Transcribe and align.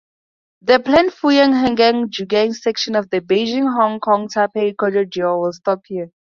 The 0.63 0.79
planned 0.79 1.11
Fuyang–Huanggang–Jiujiang 1.11 2.55
section 2.55 2.95
of 2.95 3.11
the 3.11 3.21
Beijing–Hong 3.21 3.99
Kong 3.99 4.27
(Taipei) 4.29 4.75
corridor 4.75 5.37
will 5.37 5.53
stop 5.53 5.81
here. 5.85 6.09